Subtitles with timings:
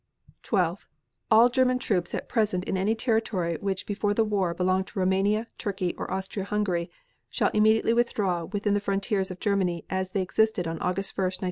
[0.41, 0.89] 12.
[1.29, 5.45] All German troops at present in any territory which before the war belonged to Roumania,
[5.59, 6.89] Turkey or Austria Hungary
[7.29, 11.37] shall immediately withdraw within the frontiers of Germany as they existed on August 1, 1914.